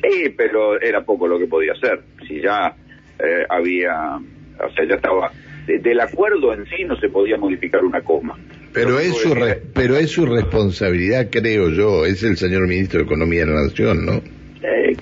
Sí, 0.01 0.33
pero 0.35 0.79
era 0.79 1.03
poco 1.03 1.27
lo 1.27 1.37
que 1.37 1.47
podía 1.47 1.73
hacer. 1.73 2.01
Si 2.27 2.41
ya 2.41 2.73
eh, 3.19 3.45
había, 3.49 4.15
o 4.15 4.73
sea, 4.73 4.85
ya 4.85 4.95
estaba 4.95 5.31
del 5.77 5.99
acuerdo 5.99 6.53
en 6.53 6.65
sí 6.65 6.83
no 6.83 6.99
se 6.99 7.09
podía 7.09 7.37
modificar 7.37 7.83
una 7.83 8.01
coma. 8.01 8.35
Pero 8.73 8.99
es, 8.99 9.15
su 9.17 9.35
pero 9.73 9.97
es 9.97 10.11
su 10.11 10.25
responsabilidad, 10.25 11.27
creo 11.31 11.69
yo, 11.69 12.05
es 12.05 12.23
el 12.23 12.37
señor 12.37 12.67
ministro 12.67 12.99
de 12.99 13.05
Economía 13.05 13.45
de 13.45 13.51
la 13.53 13.63
Nación, 13.63 14.05
¿no? 14.05 14.13
Eh, 14.61 14.95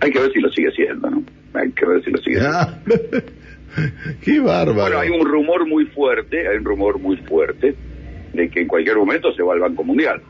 Hay 0.00 0.10
que 0.10 0.18
ver 0.18 0.32
si 0.32 0.40
lo 0.40 0.50
sigue 0.50 0.68
haciendo, 0.68 1.10
¿no? 1.10 1.22
Hay 1.54 1.70
que 1.72 1.86
ver 1.86 2.04
si 2.04 2.10
lo 2.10 2.18
sigue 2.18 2.38
haciendo. 2.40 3.22
Qué 4.24 4.40
bárbaro. 4.40 4.74
Bueno, 4.74 4.98
hay 4.98 5.10
un 5.10 5.26
rumor 5.26 5.66
muy 5.66 5.86
fuerte, 5.86 6.48
hay 6.48 6.56
un 6.56 6.64
rumor 6.64 6.98
muy 6.98 7.16
fuerte 7.18 7.74
de 8.32 8.48
que 8.48 8.60
en 8.60 8.66
cualquier 8.66 8.96
momento 8.96 9.32
se 9.32 9.42
va 9.42 9.54
al 9.54 9.60
Banco 9.60 9.84
Mundial. 9.84 10.20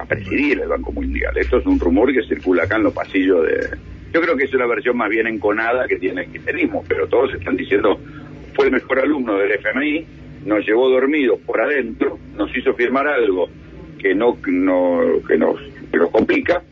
A 0.00 0.04
presidir 0.06 0.60
el 0.60 0.68
Banco 0.68 0.92
Mundial. 0.92 1.36
Esto 1.36 1.58
es 1.58 1.66
un 1.66 1.78
rumor 1.78 2.12
que 2.12 2.22
circula 2.22 2.64
acá 2.64 2.76
en 2.76 2.84
los 2.84 2.94
pasillos 2.94 3.46
de... 3.46 3.76
Yo 4.12 4.20
creo 4.20 4.36
que 4.36 4.44
es 4.44 4.54
una 4.54 4.66
versión 4.66 4.96
más 4.96 5.08
bien 5.08 5.26
enconada 5.26 5.86
que 5.86 5.96
tiene 5.96 6.22
el 6.22 6.32
kirchnerismo, 6.32 6.84
pero 6.88 7.06
todos 7.06 7.34
están 7.34 7.56
diciendo 7.56 8.00
fue 8.54 8.66
el 8.66 8.72
mejor 8.72 8.98
alumno 9.00 9.36
del 9.36 9.52
FMI, 9.52 10.06
nos 10.46 10.66
llevó 10.66 10.88
dormidos 10.88 11.38
por 11.40 11.60
adentro, 11.60 12.18
nos 12.36 12.54
hizo 12.56 12.74
firmar 12.74 13.06
algo 13.06 13.48
que 13.98 14.14
no, 14.14 14.36
no 14.46 15.22
que 15.28 15.36
nos, 15.36 15.60
que 15.92 15.98
nos 15.98 16.10
complica 16.10 16.62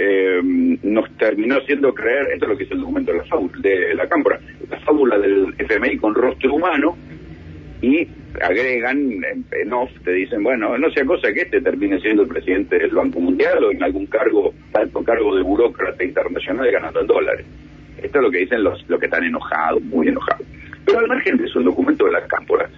eh, 0.00 0.40
nos 0.44 1.10
terminó 1.16 1.56
haciendo 1.56 1.92
creer, 1.92 2.28
esto 2.32 2.44
es 2.44 2.50
lo 2.50 2.56
que 2.56 2.64
es 2.64 2.70
el 2.70 2.78
documento 2.78 3.10
de 3.10 3.18
la, 3.18 3.24
fábula, 3.24 3.52
de 3.58 3.94
la 3.96 4.08
cámpora, 4.08 4.38
la 4.70 4.78
fábula 4.80 5.18
del 5.18 5.52
FMI 5.58 5.96
con 5.96 6.14
rostro 6.14 6.54
humano, 6.54 6.96
y 7.80 8.08
agregan 8.42 9.22
en, 9.52 9.72
off, 9.72 9.90
te 10.04 10.12
dicen, 10.12 10.42
bueno, 10.42 10.76
no 10.78 10.90
sea 10.90 11.04
cosa 11.04 11.32
que 11.32 11.42
este 11.42 11.60
termine 11.60 12.00
siendo 12.00 12.22
el 12.22 12.28
presidente 12.28 12.78
del 12.78 12.90
Banco 12.90 13.20
Mundial 13.20 13.62
o 13.64 13.70
en 13.70 13.82
algún 13.82 14.06
cargo, 14.06 14.52
alto 14.72 15.02
cargo 15.04 15.36
de 15.36 15.42
burócrata 15.42 16.02
internacional 16.02 16.70
ganando 16.70 17.00
en 17.00 17.06
dólares. 17.06 17.46
Esto 18.02 18.18
es 18.18 18.24
lo 18.24 18.30
que 18.30 18.38
dicen 18.38 18.62
los, 18.62 18.84
los 18.88 18.98
que 18.98 19.06
están 19.06 19.24
enojados, 19.24 19.82
muy 19.82 20.08
enojados. 20.08 20.46
Pero 20.84 20.98
al 21.00 21.08
margen 21.08 21.36
de 21.36 21.44
eso, 21.44 21.58
el 21.58 21.66
documento 21.66 22.06
de 22.06 22.12
la 22.12 22.26
cámpora 22.26 22.68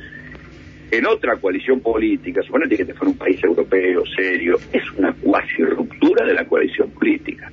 en 0.90 1.06
otra 1.06 1.36
coalición 1.36 1.80
política, 1.80 2.42
suponete 2.42 2.76
que 2.76 2.82
este 2.82 2.94
fuera 2.94 3.12
un 3.12 3.18
país 3.18 3.42
europeo 3.42 4.02
serio, 4.16 4.58
es 4.72 4.82
una 4.96 5.12
cuasi 5.12 5.62
ruptura 5.62 6.26
de 6.26 6.34
la 6.34 6.44
coalición 6.44 6.90
política. 6.90 7.50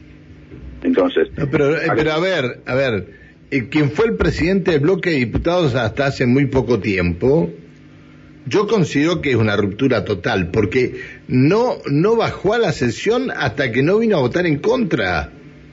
Entonces. 0.83 1.29
pero, 1.51 1.75
eh, 1.75 1.87
pero 1.95 2.11
a 2.13 2.19
ver, 2.19 2.61
a 2.65 2.75
ver, 2.75 3.05
eh, 3.49 3.69
quien 3.69 3.91
fue 3.91 4.07
el 4.07 4.15
presidente 4.15 4.71
del 4.71 4.81
bloque 4.81 5.11
de 5.11 5.17
diputados 5.17 5.75
hasta 5.75 6.07
hace 6.07 6.25
muy 6.25 6.47
poco 6.47 6.79
tiempo, 6.79 7.51
yo 8.45 8.67
considero 8.67 9.21
que 9.21 9.31
es 9.31 9.35
una 9.35 9.55
ruptura 9.57 10.05
total, 10.05 10.51
porque 10.51 11.01
no, 11.27 11.77
no 11.89 12.15
bajó 12.15 12.53
a 12.53 12.59
la 12.59 12.71
sesión 12.71 13.31
hasta 13.31 13.71
que 13.71 13.83
no 13.83 13.99
vino 13.99 14.17
a 14.17 14.21
votar 14.21 14.45
en 14.45 14.59
contra. 14.59 15.31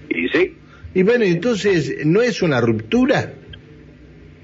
Y 0.09 0.29
sí. 0.29 0.57
Y 0.95 1.03
bueno, 1.03 1.25
entonces, 1.25 2.05
¿no 2.05 2.23
es 2.23 2.43
una 2.43 2.61
ruptura? 2.61 3.33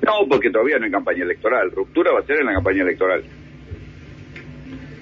No, 0.02 0.28
porque 0.28 0.50
todavía 0.50 0.78
no 0.78 0.86
hay 0.86 0.90
campaña 0.90 1.22
electoral. 1.24 1.70
Ruptura 1.70 2.12
va 2.12 2.20
a 2.20 2.26
ser 2.26 2.40
en 2.40 2.46
la 2.46 2.54
campaña 2.54 2.82
electoral. 2.82 3.22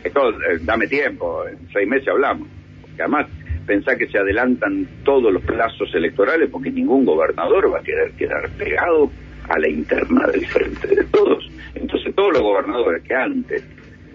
Esto, 0.04 0.30
eh, 0.30 0.58
dame 0.62 0.86
tiempo, 0.86 1.46
en 1.46 1.58
seis 1.72 1.88
meses 1.88 2.08
hablamos. 2.08 2.48
Porque 2.82 3.02
además, 3.02 3.26
pensar 3.68 3.98
que 3.98 4.08
se 4.08 4.18
adelantan 4.18 4.88
todos 5.04 5.32
los 5.32 5.42
plazos 5.42 5.94
electorales 5.94 6.48
porque 6.50 6.70
ningún 6.70 7.04
gobernador 7.04 7.72
va 7.72 7.78
a 7.78 7.82
querer 7.82 8.10
quedar 8.12 8.48
pegado 8.52 9.10
a 9.48 9.58
la 9.58 9.68
interna 9.68 10.26
del 10.28 10.46
frente 10.46 10.88
de 10.88 11.04
todos. 11.04 11.48
Entonces, 11.74 12.14
todos 12.14 12.32
los 12.32 12.42
gobernadores 12.42 13.02
que 13.04 13.14
antes 13.14 13.62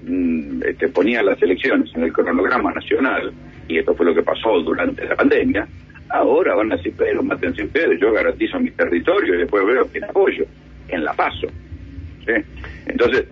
mm, 0.05 0.63
este, 0.65 0.87
ponían 0.89 1.27
las 1.27 1.41
elecciones 1.41 1.89
en 1.95 2.03
el 2.03 2.11
cronograma 2.11 2.73
nacional, 2.73 3.31
y 3.67 3.77
esto 3.77 3.93
fue 3.95 4.07
lo 4.07 4.15
que 4.15 4.23
pasó 4.23 4.59
durante 4.61 5.05
la 5.05 5.15
pandemia, 5.15 5.67
ahora 6.09 6.55
van 6.55 6.71
a 6.73 6.75
decir, 6.75 6.93
pero 6.97 7.21
mátense 7.23 7.63
ustedes, 7.63 7.99
yo 8.01 8.11
garantizo 8.11 8.59
mi 8.59 8.71
territorio 8.71 9.35
y 9.35 9.37
después 9.37 9.65
veo 9.65 9.91
que 9.91 10.03
apoyo 10.03 10.45
en 10.89 11.03
La 11.03 11.13
Paso. 11.13 11.47
Entonces, 12.87 13.25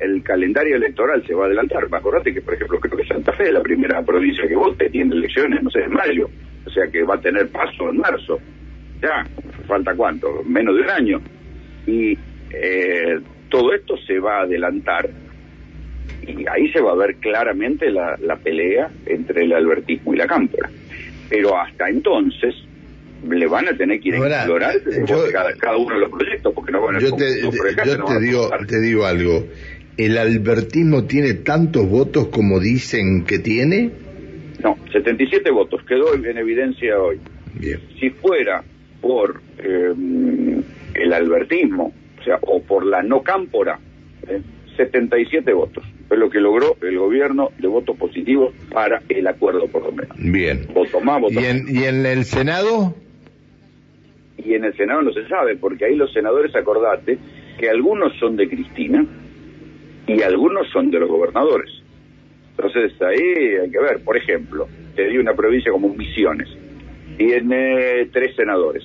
el, 0.00 0.22
calendario 0.22 0.76
electoral 0.76 1.24
se 1.26 1.34
va 1.34 1.44
a 1.44 1.46
adelantar. 1.46 1.84
Acordate 1.90 2.32
que, 2.32 2.40
por 2.40 2.54
ejemplo, 2.54 2.80
creo 2.80 2.96
que 2.96 3.06
Santa 3.06 3.32
Fe 3.32 3.44
es 3.44 3.52
la 3.52 3.62
primera 3.62 4.02
provincia 4.02 4.46
que 4.46 4.56
vote, 4.56 4.90
tiene 4.90 5.14
elecciones, 5.14 5.62
no 5.62 5.70
sé, 5.70 5.80
en 5.80 5.92
mayo. 5.92 6.28
O 6.66 6.70
sea 6.70 6.86
que 6.88 7.02
va 7.02 7.14
a 7.16 7.20
tener 7.20 7.48
paso 7.48 7.90
en 7.90 7.98
marzo. 7.98 8.38
Ya, 9.02 9.24
falta 9.66 9.94
cuánto, 9.94 10.42
menos 10.44 10.76
de 10.76 10.82
un 10.82 10.90
año. 10.90 11.20
Y 11.86 12.18
eh, 12.50 13.18
todo 13.48 13.74
esto 13.74 13.96
se 14.06 14.18
va 14.18 14.38
a 14.38 14.42
adelantar 14.42 15.08
y 16.26 16.44
ahí 16.48 16.70
se 16.70 16.80
va 16.80 16.92
a 16.92 16.96
ver 16.96 17.16
claramente 17.16 17.90
la, 17.90 18.16
la 18.20 18.36
pelea 18.36 18.90
entre 19.06 19.44
el 19.44 19.52
albertismo 19.52 20.14
y 20.14 20.18
la 20.18 20.26
cámpora. 20.26 20.70
Pero 21.28 21.56
hasta 21.56 21.88
entonces, 21.88 22.54
le 23.28 23.46
van 23.46 23.68
a 23.68 23.76
tener 23.76 24.00
que 24.00 24.08
ir 24.08 24.14
a 24.16 24.38
explorar 24.38 24.80
cada, 25.58 25.76
uno 25.76 25.94
de 25.94 26.00
los 26.00 26.10
proyectos, 26.10 26.52
porque 26.54 26.72
no 26.72 26.82
van 26.82 26.96
a 26.96 26.98
Yo 27.00 27.14
te, 27.14 27.42
yo 27.42 27.50
te 28.04 28.20
digo, 28.20 28.50
te 28.66 28.80
digo 28.80 29.06
algo. 29.06 29.46
¿El 29.96 30.16
albertismo 30.16 31.04
tiene 31.04 31.34
tantos 31.34 31.88
votos 31.88 32.28
como 32.28 32.58
dicen 32.58 33.24
que 33.24 33.38
tiene? 33.38 33.90
No, 34.62 34.76
77 34.92 35.50
votos, 35.50 35.82
quedó 35.86 36.14
en 36.14 36.38
evidencia 36.38 36.98
hoy. 36.98 37.20
Bien. 37.54 37.80
Si 37.98 38.10
fuera 38.10 38.62
por 39.00 39.40
eh, 39.58 39.92
el 40.94 41.12
albertismo, 41.12 41.92
o 42.20 42.24
sea, 42.24 42.38
o 42.42 42.62
por 42.62 42.86
la 42.86 43.02
no 43.02 43.22
cámpora, 43.22 43.78
77 44.76 45.50
eh, 45.50 45.54
votos. 45.54 45.84
Es 46.10 46.18
lo 46.18 46.28
que 46.28 46.40
logró 46.40 46.76
el 46.82 46.98
gobierno 46.98 47.50
de 47.58 47.68
votos 47.68 47.96
positivos 47.96 48.52
para 48.72 49.02
el 49.08 49.26
acuerdo, 49.26 49.66
por 49.68 49.84
lo 49.84 49.92
menos. 49.92 50.16
Bien. 50.18 50.66
Voto 50.74 51.00
más, 51.00 51.20
voto 51.20 51.40
¿Y 51.40 51.44
en, 51.44 51.66
¿Y 51.68 51.84
en 51.84 52.04
el 52.04 52.24
Senado? 52.24 52.94
Y 54.44 54.54
en 54.54 54.64
el 54.64 54.76
Senado 54.76 55.02
no 55.02 55.12
se 55.12 55.26
sabe, 55.28 55.56
porque 55.56 55.84
ahí 55.84 55.96
los 55.96 56.12
senadores, 56.12 56.54
acordate, 56.54 57.18
que 57.58 57.68
algunos 57.68 58.16
son 58.18 58.36
de 58.36 58.48
Cristina 58.48 59.04
y 60.06 60.22
algunos 60.22 60.68
son 60.68 60.90
de 60.90 60.98
los 60.98 61.08
gobernadores. 61.08 61.70
Entonces 62.56 63.00
ahí 63.02 63.56
hay 63.62 63.70
que 63.70 63.78
ver, 63.78 64.02
por 64.04 64.16
ejemplo, 64.16 64.68
te 64.94 65.08
di 65.08 65.18
una 65.18 65.34
provincia 65.34 65.72
como 65.72 65.94
Misiones, 65.94 66.48
tiene 67.16 68.06
tres 68.12 68.34
senadores. 68.36 68.84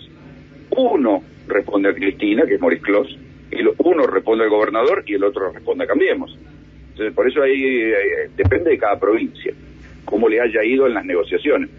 Uno 0.72 1.24
responde 1.48 1.90
a 1.90 1.94
Cristina, 1.94 2.46
que 2.46 2.56
es 2.56 2.62
Moris 2.62 2.82
Clos, 2.82 3.18
y 3.52 3.58
uno 3.78 4.08
responde 4.08 4.44
al 4.44 4.50
gobernador 4.50 5.04
y 5.06 5.14
el 5.14 5.24
otro 5.24 5.52
responde 5.52 5.84
a 5.84 5.88
Cambiemos. 5.88 6.38
Entonces, 6.92 7.14
por 7.14 7.28
eso 7.28 7.42
ahí 7.42 7.92
depende 8.36 8.72
de 8.72 8.78
cada 8.78 9.00
provincia, 9.00 9.54
cómo 10.06 10.30
le 10.30 10.42
haya 10.42 10.64
ido 10.64 10.88
en 10.88 10.94
las 10.94 11.06
negociaciones. 11.06 11.70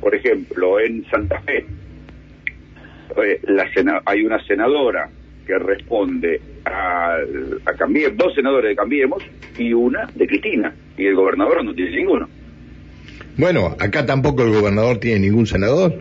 Por 0.00 0.14
ejemplo, 0.14 0.80
en 0.80 1.04
Santa 1.10 1.40
Fe, 1.40 1.64
eh, 3.16 3.40
la 3.44 3.66
hay 4.04 4.24
una 4.24 4.44
senadora 4.46 5.08
que 5.46 5.58
responde 5.58 6.40
a, 6.64 7.16
a 7.66 7.72
Cambiemos, 7.74 8.16
dos 8.16 8.34
senadores 8.34 8.70
de 8.70 8.76
Cambiemos 8.76 9.22
y 9.58 9.72
una 9.72 10.06
de 10.14 10.26
Cristina, 10.26 10.74
y 10.96 11.06
el 11.06 11.14
gobernador 11.14 11.64
no 11.64 11.74
tiene 11.74 11.96
ninguno. 11.96 12.28
Bueno, 13.36 13.76
acá 13.78 14.04
tampoco 14.06 14.42
el 14.42 14.52
gobernador 14.52 14.98
tiene 14.98 15.20
ningún 15.20 15.46
senador. 15.46 15.94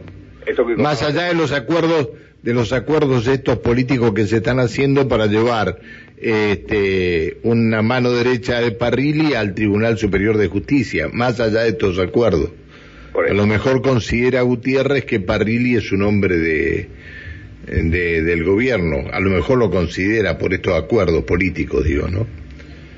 Más 0.77 1.01
allá 1.01 1.23
de 1.23 1.33
los 1.33 1.51
acuerdos, 1.51 2.09
de 2.41 2.53
los 2.53 2.73
acuerdos 2.73 3.27
estos 3.27 3.59
políticos 3.59 4.13
que 4.13 4.25
se 4.25 4.37
están 4.37 4.59
haciendo 4.59 5.07
para 5.07 5.27
llevar 5.27 5.79
este, 6.17 7.37
una 7.43 7.81
mano 7.81 8.11
derecha 8.11 8.59
de 8.59 8.71
Parrilli 8.71 9.33
al 9.33 9.53
Tribunal 9.53 9.97
Superior 9.97 10.37
de 10.37 10.47
Justicia, 10.47 11.09
más 11.11 11.39
allá 11.39 11.61
de 11.61 11.69
estos 11.69 11.99
acuerdos. 11.99 12.51
A 13.13 13.33
lo 13.33 13.45
mejor 13.45 13.81
considera 13.81 14.41
Gutiérrez 14.41 15.05
que 15.05 15.19
Parrilli 15.19 15.75
es 15.75 15.91
un 15.91 16.03
hombre 16.03 16.37
de, 16.37 16.87
del 17.67 18.43
gobierno. 18.43 19.09
A 19.11 19.19
lo 19.19 19.29
mejor 19.29 19.57
lo 19.57 19.69
considera 19.69 20.37
por 20.37 20.53
estos 20.53 20.73
acuerdos 20.73 21.23
políticos, 21.23 21.83
digo, 21.83 22.07
¿no? 22.07 22.25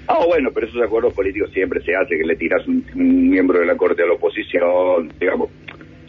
Ah, 0.07 0.23
bueno, 0.25 0.51
pero 0.53 0.67
esos 0.67 0.81
acuerdos 0.81 1.13
políticos 1.13 1.49
siempre 1.53 1.81
se 1.83 1.95
hacen, 1.95 2.19
que 2.19 2.25
le 2.25 2.35
tiras 2.35 2.67
un, 2.67 2.83
miembro 3.29 3.59
de 3.59 3.65
la 3.65 3.75
Corte 3.75 4.03
a 4.03 4.05
la 4.05 4.13
oposición, 4.13 5.11
digamos. 5.19 5.49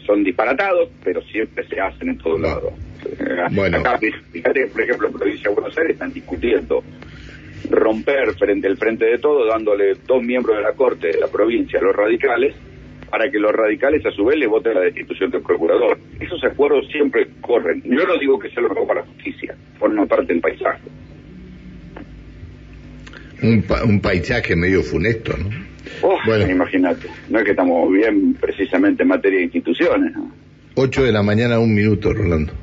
son 0.05 0.23
disparatados, 0.23 0.89
pero 1.03 1.21
siempre 1.23 1.65
se 1.67 1.79
hacen 1.79 2.09
en 2.09 2.17
todos 2.17 2.39
lados. 2.39 2.73
Bueno. 3.51 3.77
Acá, 3.77 3.99
fíjate, 4.31 4.67
por 4.67 4.81
ejemplo, 4.81 5.07
en 5.07 5.13
provincia 5.13 5.49
de 5.49 5.55
Buenos 5.55 5.77
Aires 5.77 5.93
están 5.93 6.13
discutiendo 6.13 6.83
romper 7.69 8.33
frente 8.35 8.67
el 8.67 8.77
frente 8.77 9.05
de 9.05 9.17
todo, 9.17 9.47
dándole 9.47 9.95
dos 10.05 10.21
miembros 10.21 10.57
de 10.57 10.63
la 10.63 10.73
Corte 10.73 11.07
de 11.07 11.19
la 11.19 11.27
provincia 11.27 11.79
a 11.79 11.83
los 11.83 11.95
radicales, 11.95 12.55
para 13.09 13.29
que 13.31 13.39
los 13.39 13.51
radicales 13.53 14.05
a 14.05 14.11
su 14.11 14.25
vez 14.25 14.37
le 14.37 14.47
voten 14.47 14.73
la 14.73 14.81
destitución 14.81 15.31
del 15.31 15.41
procurador. 15.41 15.97
Esos 16.19 16.43
acuerdos 16.43 16.87
siempre 16.91 17.27
corren. 17.41 17.81
Yo 17.83 18.05
no 18.05 18.17
digo 18.19 18.37
que 18.39 18.49
sea 18.49 18.61
lo 18.63 18.69
mejor 18.69 18.87
para 18.87 19.01
la 19.01 19.07
justicia, 19.07 19.55
forma 19.79 20.05
parte 20.05 20.33
del 20.33 20.41
paisaje. 20.41 20.81
Un, 23.43 23.61
pa- 23.63 23.83
un 23.83 23.99
paisaje 23.99 24.55
medio 24.55 24.81
funesto, 24.81 25.35
¿no? 25.37 25.49
Oh, 26.01 26.17
Bueno. 26.25 26.49
Imagínate, 26.49 27.07
no 27.29 27.39
es 27.39 27.45
que 27.45 27.51
estamos 27.51 27.91
bien 27.91 28.33
precisamente 28.33 29.03
en 29.03 29.09
materia 29.09 29.37
de 29.39 29.45
instituciones. 29.45 30.13
¿no? 30.15 30.31
8 30.75 31.03
de 31.03 31.11
la 31.11 31.21
mañana, 31.23 31.59
un 31.59 31.73
minuto, 31.73 32.11
Rolando. 32.13 32.53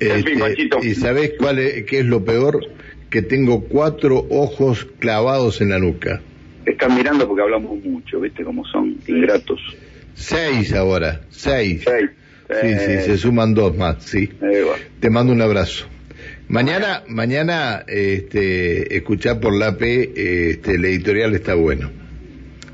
En 0.00 0.24
fin, 0.24 0.40
Este. 0.42 0.68
¿Y 0.86 0.94
sabés 0.94 1.34
cuál 1.38 1.60
es, 1.60 1.84
qué 1.84 2.00
es 2.00 2.06
lo 2.06 2.24
peor? 2.24 2.60
Que 3.10 3.22
tengo 3.22 3.64
cuatro 3.64 4.26
ojos 4.30 4.86
clavados 4.98 5.60
en 5.60 5.68
la 5.70 5.78
nuca. 5.78 6.20
Están 6.66 6.94
mirando 6.94 7.26
porque 7.26 7.42
hablamos 7.42 7.82
mucho, 7.84 8.20
¿viste 8.20 8.44
cómo 8.44 8.64
son 8.66 8.96
ingratos? 9.06 9.60
Seis 10.14 10.72
ahora, 10.74 11.20
seis. 11.30 11.82
Seis. 11.84 12.10
Sí, 12.48 12.56
Eh, 12.68 12.98
sí, 13.04 13.10
se 13.10 13.18
suman 13.18 13.54
dos 13.54 13.76
más, 13.76 14.02
sí. 14.04 14.24
eh, 14.24 14.62
bueno. 14.64 14.72
Te 15.00 15.08
mando 15.10 15.32
un 15.32 15.40
abrazo. 15.40 15.86
Mañana, 16.48 17.02
mañana, 17.08 17.82
este, 17.88 18.94
escuchar 18.96 19.40
por 19.40 19.56
la 19.56 19.76
P, 19.78 20.50
este, 20.50 20.72
el 20.72 20.84
editorial 20.84 21.34
está 21.34 21.54
bueno. 21.54 21.90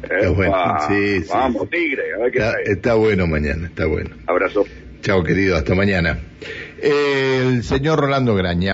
Está 0.02 0.30
bueno, 0.30 0.54
sí, 0.88 1.20
sí, 1.22 1.28
Vamos, 1.30 1.62
sí. 1.62 1.68
tigre, 1.76 2.02
a 2.14 2.18
ver 2.22 2.32
qué 2.32 2.38
Está, 2.38 2.52
trae. 2.52 2.64
está 2.72 2.94
bueno 2.94 3.26
mañana, 3.26 3.66
está 3.68 3.86
bueno. 3.86 4.10
Abrazo. 4.26 4.66
Chao 5.02 5.22
querido, 5.22 5.56
hasta 5.56 5.74
mañana. 5.76 6.18
El 6.82 7.62
señor 7.62 8.00
Rolando 8.00 8.34
Graña. 8.34 8.66